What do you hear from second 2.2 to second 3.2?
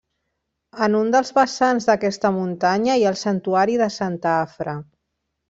muntanya hi ha